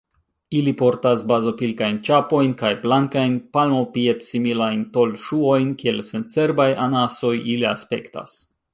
[0.59, 8.39] Ili portas bazopilkajn ĉapojn kaj blankajn palmopied-similajn tolŝuojn: kiel sencerbaj anasoj ili aspektas.